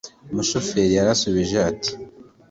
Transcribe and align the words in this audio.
umushoferi 0.31 0.95
yarashubije 0.97 1.57
ati 1.69 1.91